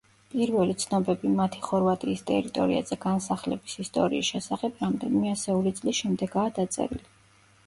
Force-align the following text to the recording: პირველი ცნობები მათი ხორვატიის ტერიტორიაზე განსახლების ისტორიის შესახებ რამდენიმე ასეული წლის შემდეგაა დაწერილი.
პირველი 0.29 0.75
ცნობები 0.83 1.33
მათი 1.33 1.61
ხორვატიის 1.67 2.23
ტერიტორიაზე 2.29 2.97
განსახლების 3.03 3.77
ისტორიის 3.85 4.33
შესახებ 4.35 4.83
რამდენიმე 4.87 5.35
ასეული 5.37 5.75
წლის 5.83 6.01
შემდეგაა 6.03 6.57
დაწერილი. 6.59 7.07